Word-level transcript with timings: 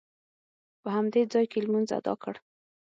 په 0.81 0.89
همدې 0.95 1.21
ځاې 1.33 1.45
کې 1.51 1.59
لمونځ 1.65 1.89
ادا 1.99 2.13
کړ. 2.23 2.35